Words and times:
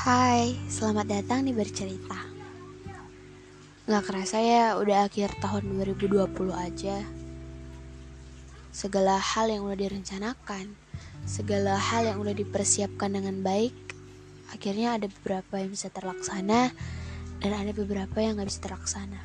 Hai, 0.00 0.56
selamat 0.64 1.12
datang 1.12 1.44
di 1.44 1.52
Bercerita. 1.52 2.16
Gak 3.84 4.00
kerasa 4.08 4.40
ya, 4.40 4.80
udah 4.80 5.04
akhir 5.04 5.36
tahun 5.44 5.76
2020 5.76 6.24
aja. 6.56 7.04
Segala 8.72 9.20
hal 9.20 9.52
yang 9.52 9.68
udah 9.68 9.76
direncanakan 9.76 10.72
Segala 11.28 11.76
hal 11.76 12.08
yang 12.08 12.16
udah 12.16 12.32
dipersiapkan 12.32 13.12
dengan 13.12 13.44
baik 13.44 13.76
Akhirnya 14.56 14.96
ada 14.96 15.04
beberapa 15.04 15.60
yang 15.60 15.68
bisa 15.68 15.92
terlaksana 15.92 16.72
Dan 17.44 17.52
ada 17.52 17.76
beberapa 17.76 18.24
yang 18.24 18.40
gak 18.40 18.48
bisa 18.48 18.64
terlaksana. 18.64 19.20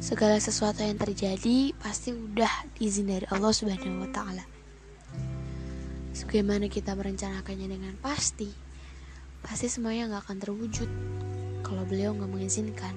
Segala 0.00 0.40
sesuatu 0.40 0.80
yang 0.80 0.96
terjadi 0.96 1.76
pasti 1.84 2.16
udah 2.16 2.80
izin 2.80 3.12
dari 3.12 3.28
Allah 3.28 3.52
Subhanahu 3.52 4.08
wa 4.08 4.08
taala. 4.08 4.59
Sebagaimana 6.20 6.68
kita 6.68 6.92
merencanakannya 6.92 7.64
dengan 7.64 7.96
pasti, 7.96 8.52
pasti 9.40 9.72
semuanya 9.72 10.12
nggak 10.12 10.28
akan 10.28 10.36
terwujud 10.36 10.90
kalau 11.64 11.88
beliau 11.88 12.12
nggak 12.12 12.28
mengizinkan. 12.28 12.92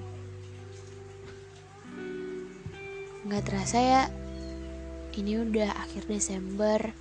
Nggak 3.24 3.48
terasa 3.48 3.80
ya, 3.80 4.04
ini 5.16 5.40
udah 5.40 5.72
akhir 5.72 6.04
Desember 6.04 6.92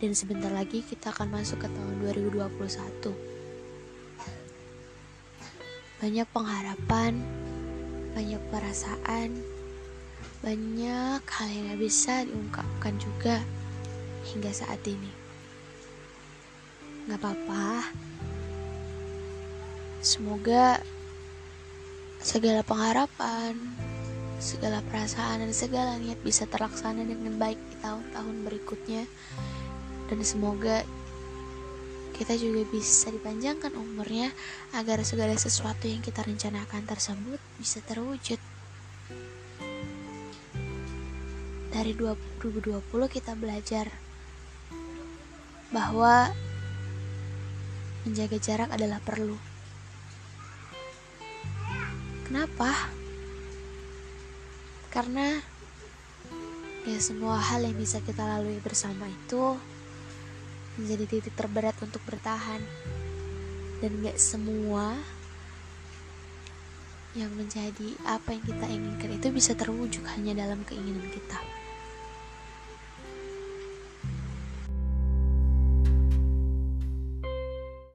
dan 0.00 0.16
sebentar 0.16 0.48
lagi 0.48 0.80
kita 0.80 1.12
akan 1.12 1.28
masuk 1.28 1.60
ke 1.60 1.68
tahun 1.68 2.00
2021. 2.08 3.12
Banyak 6.00 6.28
pengharapan, 6.32 7.20
banyak 8.16 8.40
perasaan, 8.48 9.28
banyak 10.40 11.20
hal 11.20 11.48
yang 11.52 11.68
gak 11.68 11.80
bisa 11.84 12.24
diungkapkan 12.24 12.96
juga 12.96 13.44
hingga 14.32 14.56
saat 14.56 14.80
ini. 14.88 15.25
Gak 17.06 17.22
apa-apa. 17.22 17.86
Semoga 20.02 20.82
segala 22.18 22.66
pengharapan, 22.66 23.54
segala 24.42 24.82
perasaan 24.82 25.46
dan 25.46 25.54
segala 25.54 25.94
niat 26.02 26.18
bisa 26.26 26.50
terlaksana 26.50 27.06
dengan 27.06 27.38
baik 27.38 27.58
di 27.58 27.76
tahun-tahun 27.78 28.36
berikutnya. 28.42 29.06
Dan 30.10 30.18
semoga 30.26 30.82
kita 32.16 32.32
juga 32.34 32.64
bisa 32.72 33.12
dipanjangkan 33.12 33.76
umurnya 33.76 34.32
agar 34.72 35.04
segala 35.04 35.36
sesuatu 35.36 35.84
yang 35.84 36.00
kita 36.00 36.24
rencanakan 36.24 36.88
tersebut 36.88 37.38
bisa 37.60 37.84
terwujud. 37.84 38.40
Dari 41.70 41.92
2020 41.92 42.80
kita 43.12 43.36
belajar 43.36 43.92
bahwa 45.68 46.32
menjaga 48.06 48.38
jarak 48.38 48.70
adalah 48.70 49.02
perlu. 49.02 49.34
Kenapa? 52.30 52.70
Karena 54.94 55.42
ya 56.86 56.98
semua 57.02 57.42
hal 57.42 57.66
yang 57.66 57.74
bisa 57.74 57.98
kita 57.98 58.22
lalui 58.22 58.62
bersama 58.62 59.10
itu 59.10 59.58
menjadi 60.78 61.04
titik 61.10 61.34
terberat 61.34 61.74
untuk 61.82 61.98
bertahan 62.06 62.62
dan 63.82 63.90
gak 64.06 64.16
semua 64.22 64.94
yang 67.16 67.32
menjadi 67.34 67.96
apa 68.04 68.36
yang 68.36 68.44
kita 68.44 68.66
inginkan 68.68 69.10
itu 69.18 69.28
bisa 69.32 69.52
terwujud 69.56 70.04
hanya 70.14 70.46
dalam 70.46 70.62
keinginan 70.68 71.10
kita. 71.10 71.65